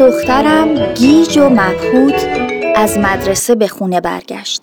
[0.00, 2.26] دخترم گیج و مبهوت
[2.76, 4.62] از مدرسه به خونه برگشت.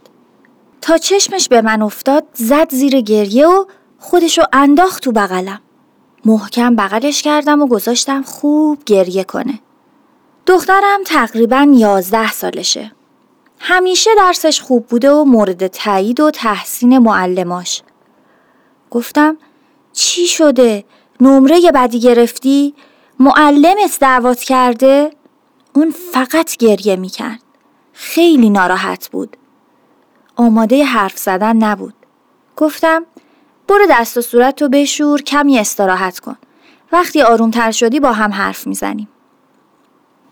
[0.82, 3.66] تا چشمش به من افتاد زد زیر گریه و
[4.00, 5.62] خودشو انداخت تو بغلم.
[6.26, 9.59] محکم بغلش کردم و گذاشتم خوب گریه کنه.
[10.45, 12.92] دخترم تقریبا یازده سالشه.
[13.59, 17.84] همیشه درسش خوب بوده و مورد تایید و تحسین معلماش.
[18.92, 19.38] گفتم
[19.94, 20.84] چی شده؟
[21.22, 22.73] نمره بدی گرفتی؟
[23.20, 25.12] معلمت دعوت کرده؟
[25.74, 27.40] اون فقط گریه می‌کرد.
[27.94, 29.38] خیلی ناراحت بود.
[30.36, 31.94] آماده حرف زدن نبود.
[32.56, 33.06] گفتم
[33.68, 36.36] برو دست و صورت رو بشور کمی استراحت کن.
[36.92, 39.08] وقتی آرومتر شدی با هم حرف می‌زنیم.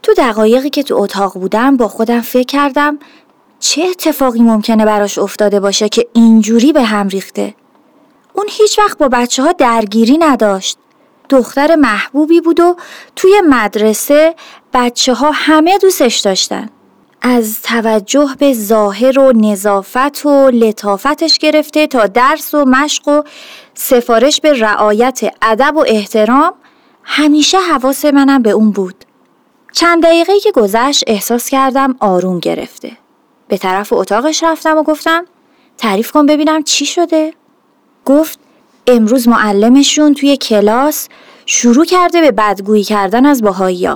[0.03, 2.99] تو دقایقی که تو اتاق بودم با خودم فکر کردم
[3.59, 7.55] چه اتفاقی ممکنه براش افتاده باشه که اینجوری به هم ریخته.
[8.33, 10.77] اون هیچ وقت با بچه ها درگیری نداشت.
[11.29, 12.75] دختر محبوبی بود و
[13.15, 14.35] توی مدرسه
[14.73, 16.69] بچه ها همه دوستش داشتن.
[17.21, 23.21] از توجه به ظاهر و نظافت و لطافتش گرفته تا درس و مشق و
[23.73, 26.53] سفارش به رعایت ادب و احترام
[27.03, 29.05] همیشه حواس منم به اون بود.
[29.71, 32.91] چند دقیقه که گذشت احساس کردم آروم گرفته.
[33.47, 35.25] به طرف اتاقش رفتم و گفتم
[35.77, 37.33] تعریف کن ببینم چی شده؟
[38.05, 38.39] گفت
[38.88, 41.08] امروز معلمشون توی کلاس
[41.45, 43.89] شروع کرده به بدگویی کردن از باهایی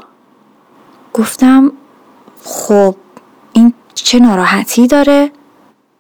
[1.14, 1.72] گفتم
[2.44, 2.96] خب
[3.54, 5.32] این چه ناراحتی داره؟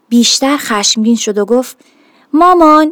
[0.09, 1.77] بیشتر خشمگین شد و گفت
[2.33, 2.91] مامان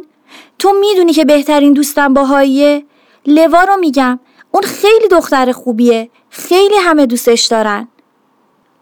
[0.58, 2.84] تو می‌دونی که بهترین دوستم باهاییه؟
[3.26, 4.18] لوا رو میگم
[4.50, 7.88] اون خیلی دختر خوبیه خیلی همه دوستش دارن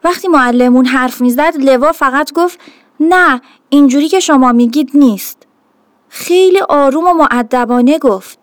[0.04, 2.60] وقتی معلمون حرف می‌زد لوا فقط گفت
[3.00, 5.35] نه اینجوری که شما میگید نیست
[6.16, 8.38] خیلی آروم و معدبانه گفت.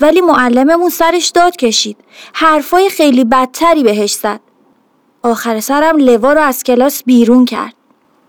[0.00, 1.96] ولی معلممون سرش داد کشید.
[2.32, 4.40] حرفای خیلی بدتری بهش زد.
[5.22, 7.74] آخر سرم لوا رو از کلاس بیرون کرد.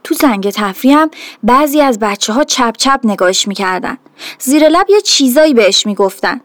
[0.04, 1.10] تو زنگ تفریحم
[1.44, 3.98] بعضی از بچه ها چپ چپ نگاهش می‌کردن.
[4.40, 6.42] زیر لب یه چیزایی بهش می‌گفتن.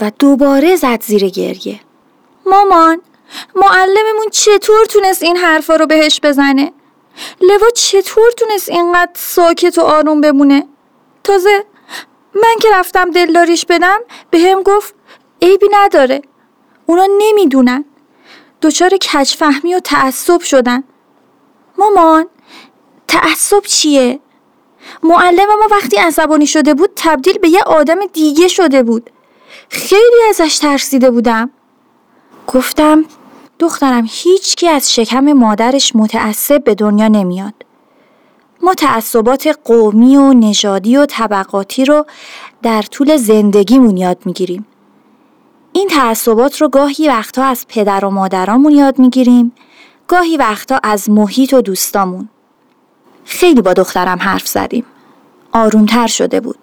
[0.00, 1.80] و دوباره زد زیر گریه.
[2.46, 3.00] مامان
[3.54, 6.72] معلممون چطور تونست این حرفا رو بهش بزنه؟
[7.40, 10.66] لوا چطور تونست اینقدر ساکت و آروم بمونه؟
[11.24, 11.64] تازه
[12.34, 13.98] من که رفتم دلداریش بدم
[14.30, 14.94] به هم گفت
[15.42, 16.22] عیبی نداره.
[16.86, 17.84] اونا نمی‌دونن.
[18.62, 20.84] دچار کجفهمی و تعصب شدن.
[21.78, 22.26] مامان
[23.08, 24.20] تعصب چیه؟
[25.02, 29.10] معلم ما وقتی عصبانی شده بود تبدیل به یه آدم دیگه شده بود.
[29.68, 31.50] خیلی ازش ترسیده بودم.
[32.46, 33.04] گفتم
[33.58, 37.54] دخترم هیچکی از شکم مادرش متعصب به دنیا نمیاد.
[38.62, 42.06] ما تعصبات قومی و نژادی و طبقاتی رو
[42.62, 44.66] در طول زندگیمون یاد می‌گیریم.
[45.72, 49.52] این تعصبات رو گاهی وقتا از پدر و مادرامون یاد می‌گیریم،
[50.08, 52.28] گاهی وقتا از محیط و دوستامون.
[53.24, 54.84] خیلی با دخترم حرف زدیم.
[55.52, 56.58] آرومتر شده بود.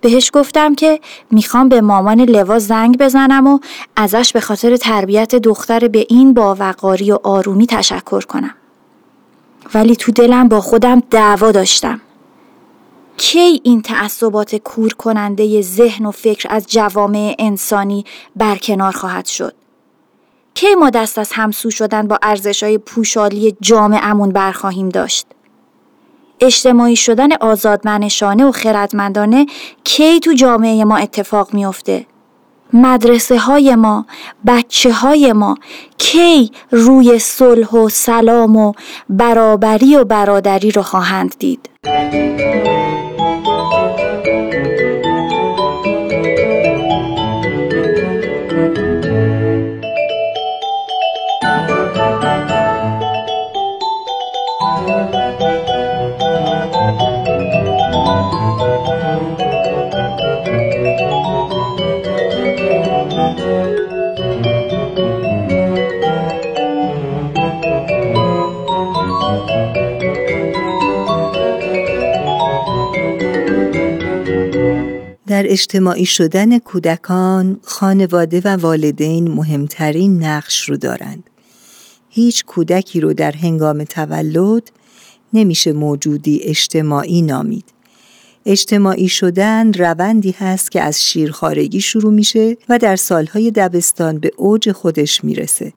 [0.00, 3.58] بهش گفتم که می‌خوام به مامان لوا زنگ بزنم و
[3.96, 8.54] ازش به خاطر تربیت دختر به این باوقاری و آرومی تشکر کنم.
[9.74, 12.00] ولی تو دلم با خودم دعوا داشتم.
[13.16, 18.04] کی این تعصبات کور کننده ذهن و فکر از جوامع انسانی
[18.36, 19.54] برکنار خواهد شد؟
[20.54, 25.26] کی ما دست از همسو شدن با ارزشهای پوشالی جامعمون برخواهیم داشت؟
[26.40, 29.46] اجتماعی شدن آزادمنشانه و خردمندانه
[29.84, 32.06] کی تو جامعه ما اتفاق میافته؟
[32.72, 34.06] مدرسه های ما
[34.46, 35.56] بچه های ما
[35.98, 38.72] کی روی صلح و سلام و
[39.08, 41.70] برابری و برادری رو خواهند دید.
[75.50, 81.30] اجتماعی شدن کودکان خانواده و والدین مهمترین نقش رو دارند.
[82.08, 84.70] هیچ کودکی رو در هنگام تولد
[85.32, 87.64] نمیشه موجودی اجتماعی نامید.
[88.46, 94.72] اجتماعی شدن روندی هست که از شیرخارگی شروع میشه و در سالهای دبستان به اوج
[94.72, 95.72] خودش می‌رسه.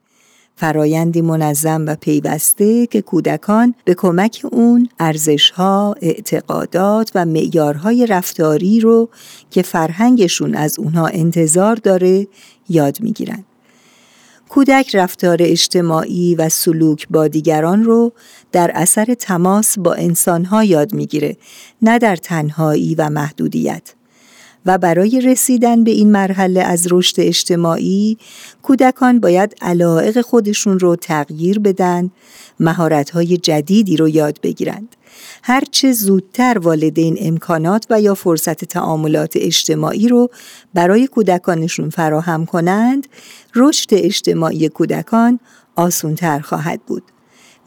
[0.55, 9.09] فرایندی منظم و پیوسته که کودکان به کمک اون ارزشها، اعتقادات و معیارهای رفتاری رو
[9.51, 12.27] که فرهنگشون از اونها انتظار داره
[12.69, 13.43] یاد می‌گیرن.
[14.49, 18.13] کودک رفتار اجتماعی و سلوک با دیگران رو
[18.51, 21.37] در اثر تماس با انسانها یاد می‌گیره
[21.81, 23.93] نه در تنهایی و محدودیت.
[24.65, 28.17] و برای رسیدن به این مرحله از رشد اجتماعی
[28.61, 32.11] کودکان باید علائق خودشون رو تغییر بدن
[32.59, 34.95] مهارت‌های جدیدی رو یاد بگیرند.
[35.43, 40.29] هرچه زودتر والدین امکانات و یا فرصت تعاملات اجتماعی رو
[40.73, 43.07] برای کودکانشون فراهم کنند
[43.55, 45.39] رشد اجتماعی کودکان
[45.75, 47.03] آسونتر خواهد بود.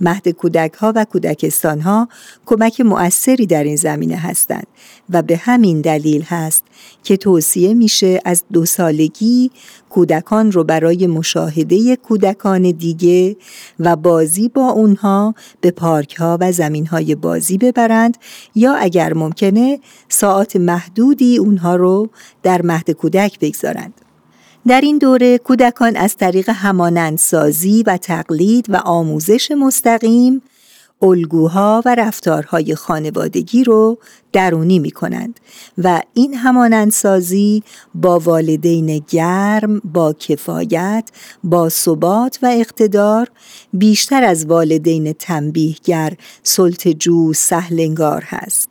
[0.00, 2.08] مهد کودک ها و کودکستان ها
[2.46, 4.66] کمک مؤثری در این زمینه هستند
[5.10, 6.64] و به همین دلیل هست
[7.02, 9.50] که توصیه میشه از دو سالگی
[9.90, 13.36] کودکان رو برای مشاهده کودکان دیگه
[13.80, 18.16] و بازی با اونها به پارک ها و زمین های بازی ببرند
[18.54, 22.08] یا اگر ممکنه ساعت محدودی اونها رو
[22.42, 24.05] در مهد کودک بگذارند.
[24.66, 30.42] در این دوره کودکان از طریق همانندسازی و تقلید و آموزش مستقیم
[31.02, 33.98] الگوها و رفتارهای خانوادگی رو
[34.32, 35.40] درونی می کنند
[35.78, 37.62] و این همانندسازی
[37.94, 41.10] با والدین گرم، با کفایت،
[41.44, 43.28] با ثبات و اقتدار
[43.72, 48.68] بیشتر از والدین تنبیهگر، سلطجو، سهلنگار هست.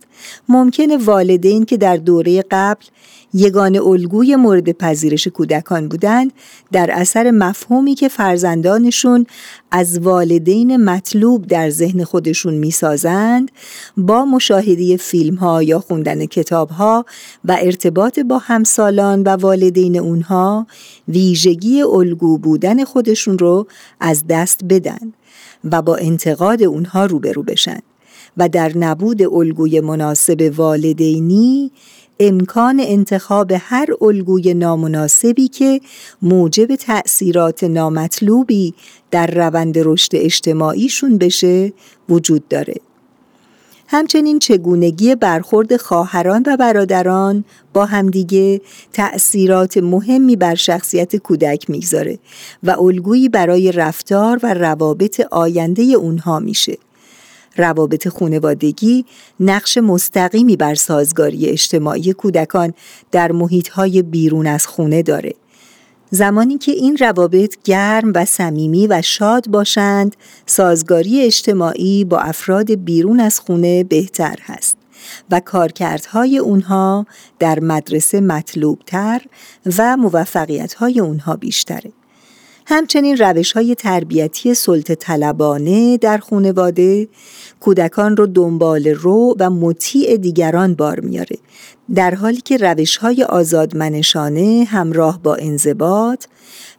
[0.50, 2.86] ممکن والدین که در دوره قبل
[3.36, 6.34] یگان الگوی مورد پذیرش کودکان بودند
[6.72, 9.26] در اثر مفهومی که فرزندانشون
[9.72, 13.52] از والدین مطلوب در ذهن خودشون می‌سازند
[13.98, 17.06] با مشاهده فیلم ها یا خوندن کتاب ها
[17.46, 20.68] و ارتباط با همسالان و والدین اونها
[21.08, 23.68] ویژگی الگو بودن خودشون رو
[24.00, 25.14] از دست بدن
[25.72, 27.80] و با انتقاد اونها روبرو بشن
[28.38, 31.72] و در نبود الگوی مناسب والدینی
[32.20, 35.82] امکان انتخاب هر الگوی نامناسبی که
[36.22, 38.74] موجب تأثیرات نامطلوبی
[39.12, 41.74] در روند رشد اجتماعیشون بشه
[42.10, 42.76] وجود داره.
[43.88, 48.62] همچنین چگونگی برخورد خواهران و برادران با همدیگه
[48.94, 52.20] تأثیرات مهمی بر شخصیت کودک می‌گذاره
[52.64, 56.78] و الگویی برای رفتار و روابط آینده اونها میشه.
[57.57, 59.06] روابط خونوادگی
[59.40, 62.74] نقش مستقیمی بر سازگاری اجتماعی کودکان
[63.12, 65.34] در محیطهای بیرون از خونه داره.
[66.10, 70.16] زمانی که این روابط گرم و صمیمی و شاد باشند،
[70.46, 74.78] سازگاری اجتماعی با افراد بیرون از خونه بهتر هست
[75.31, 77.06] و کارکردهای اونها
[77.40, 79.22] در مدرسه مطلوبتر
[79.78, 81.92] و موفقیتهای اونها بیشتره.
[82.68, 87.08] همچنین روش های تربیتی سلطه طلبانه در خانواده
[87.60, 91.38] کودکان رو دنبال رو و مطیع دیگران بار میاره
[91.96, 96.26] در حالی که روش های آزادمنشانه همراه با انضباط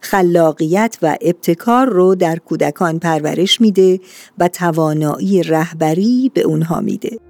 [0.01, 3.99] خلاقیت و ابتکار رو در کودکان پرورش میده
[4.37, 7.26] و توانایی رهبری به اونها میده.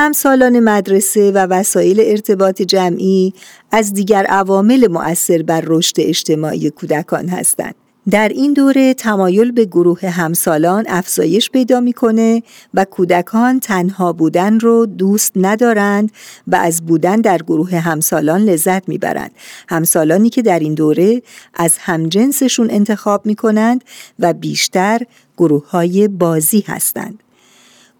[0.00, 3.34] همسالان مدرسه و وسایل ارتباط جمعی
[3.72, 7.74] از دیگر عوامل مؤثر بر رشد اجتماعی کودکان هستند.
[8.10, 12.42] در این دوره تمایل به گروه همسالان افزایش پیدا می‌کنه
[12.74, 16.12] و کودکان تنها بودن رو دوست ندارند
[16.46, 19.30] و از بودن در گروه همسالان لذت می‌برند.
[19.68, 21.22] همسالانی که در این دوره
[21.54, 23.84] از همجنسشون انتخاب می‌کنند
[24.18, 25.00] و بیشتر
[25.36, 27.22] گروه های بازی هستند.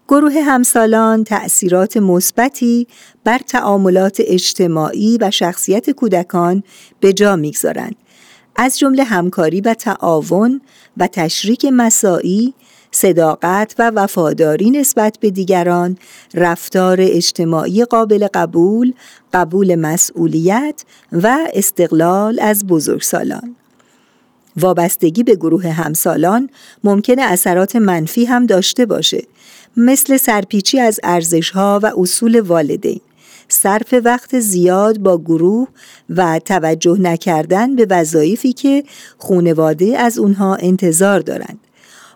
[0.07, 2.87] گروه همسالان تأثیرات مثبتی
[3.23, 6.63] بر تعاملات اجتماعی و شخصیت کودکان
[6.99, 7.95] به جا می‌گذارند
[8.55, 10.61] از جمله همکاری و تعاون
[10.97, 12.53] و تشریک مساعی
[12.91, 15.97] صداقت و وفاداری نسبت به دیگران،
[16.33, 18.93] رفتار اجتماعی قابل قبول،
[19.33, 23.55] قبول مسئولیت و استقلال از بزرگسالان.
[24.57, 26.49] وابستگی به گروه همسالان
[26.83, 29.23] ممکن اثرات منفی هم داشته باشه
[29.77, 33.01] مثل سرپیچی از ارزشها و اصول والدین.
[33.47, 35.67] صرف وقت زیاد با گروه
[36.09, 38.83] و توجه نکردن به وظایفی که
[39.17, 41.59] خونواده از اونها انتظار دارند.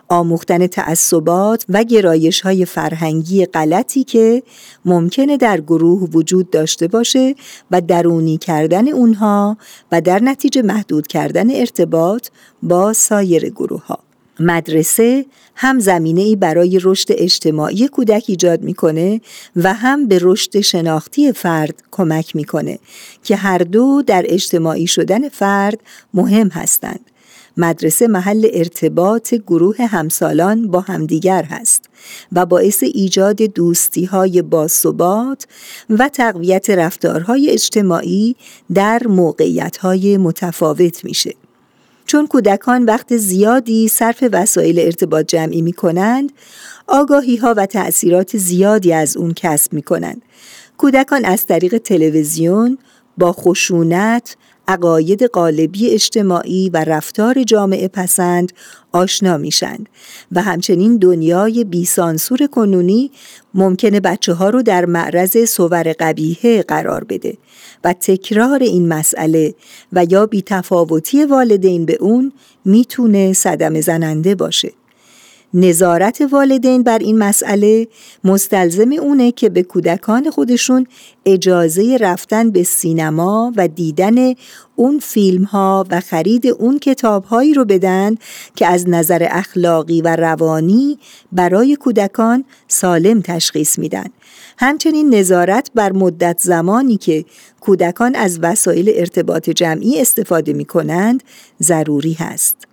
[0.08, 4.42] آموختن تعصبات و گرایش های فرهنگی غلطی که
[4.84, 7.34] ممکنه در گروه وجود داشته باشه
[7.70, 9.56] و درونی کردن اونها
[9.92, 12.28] و در نتیجه محدود کردن ارتباط
[12.62, 13.98] با سایر گروه ها.
[14.40, 19.20] مدرسه هم زمینه ای برای رشد اجتماعی کودک ایجاد می‌کنه
[19.56, 22.78] و هم به رشد شناختی فرد کمک می‌کنه
[23.24, 25.80] که هر دو در اجتماعی شدن فرد
[26.14, 27.10] مهم هستند.
[27.56, 31.84] مدرسه محل ارتباط گروه همسالان با همدیگر هست
[32.32, 35.46] و باعث ایجاد دوستی های باثبات
[35.90, 38.36] و تقویت رفتارهای اجتماعی
[38.74, 41.34] در موقعیت های متفاوت میشه.
[42.06, 46.32] چون کودکان وقت زیادی صرف وسایل ارتباط جمعی می کنند،
[46.86, 50.22] آگاهی ها و تأثیرات زیادی از اون کسب می کنند.
[50.76, 52.78] کودکان از طریق تلویزیون
[53.18, 54.36] با خشونت،
[54.68, 58.52] عقاید قالبی اجتماعی و رفتار جامعه پسند
[58.92, 59.88] آشنا میشند
[60.32, 63.10] و همچنین دنیای بیسانسور کنونی
[63.54, 67.36] ممکنه بچه ها رو در معرض صور قبیهه قرار بده
[67.84, 69.54] و تکرار این مسئله
[69.92, 72.32] و یا بیتفاوتی والدین به اون
[72.64, 74.72] می‌تونه صدم زننده باشه.
[75.54, 77.88] نظارت والدین بر این مسئله
[78.24, 80.86] مستلزم اونه که به کودکان خودشون
[81.26, 84.34] اجازه رفتن به سینما و دیدن
[84.76, 88.14] اون فیلم ها و خرید اون کتاب هایی رو بدن
[88.56, 90.98] که از نظر اخلاقی و روانی
[91.32, 94.06] برای کودکان سالم تشخیص میدن.
[94.58, 97.24] همچنین نظارت بر مدت زمانی که
[97.60, 101.22] کودکان از وسایل ارتباط جمعی استفاده می کنند
[101.62, 102.65] ضروری هست.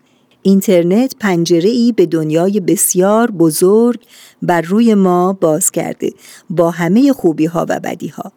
[0.43, 3.99] اینترنت پنجره ای به دنیای بسیار بزرگ
[4.41, 6.13] بر روی ما باز کرده
[6.49, 8.31] با همه خوبی ها و بدی ها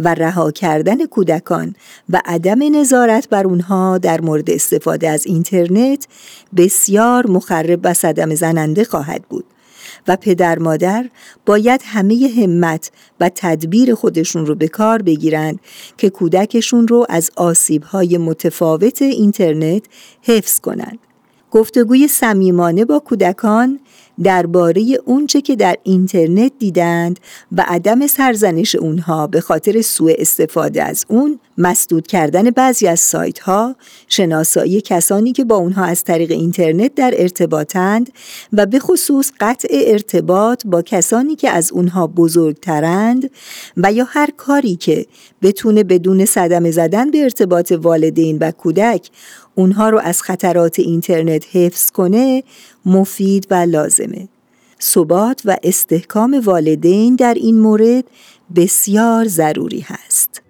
[0.00, 1.74] و رها کردن کودکان
[2.08, 6.06] و عدم نظارت بر اونها در مورد استفاده از اینترنت
[6.56, 9.44] بسیار مخرب و صدم زننده خواهد بود
[10.08, 11.10] و پدر مادر
[11.46, 12.90] باید همه همت
[13.20, 15.60] و تدبیر خودشون رو به کار بگیرند
[15.96, 19.82] که کودکشون رو از آسیبهای متفاوت اینترنت
[20.22, 21.09] حفظ کنند.
[21.50, 23.80] گفتگوی صمیمانه با کودکان
[24.22, 27.20] درباره اونچه که در اینترنت دیدند
[27.52, 33.38] و عدم سرزنش اونها به خاطر سوء استفاده از اون مسدود کردن بعضی از سایت
[33.38, 33.76] ها
[34.08, 38.10] شناسایی کسانی که با اونها از طریق اینترنت در ارتباطند
[38.52, 43.30] و به خصوص قطع ارتباط با کسانی که از اونها بزرگترند
[43.76, 45.06] و یا هر کاری که
[45.42, 49.10] بتونه بدون صدمه زدن به ارتباط والدین و کودک
[49.54, 52.42] اونها رو از خطرات اینترنت حفظ کنه
[52.86, 54.28] مفید و لازمه.
[54.82, 58.04] ثبات و استحکام والدین در این مورد
[58.56, 60.49] بسیار ضروری هست.